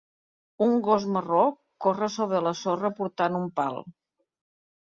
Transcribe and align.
Un 0.67 0.71
gos 0.87 1.05
marró 1.17 1.43
corre 1.87 2.09
sobre 2.15 2.41
la 2.47 2.55
sorra 2.63 2.93
portant 3.03 3.39
un 3.43 3.47
pal. 3.61 3.81